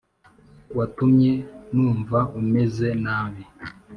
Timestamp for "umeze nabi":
2.39-3.43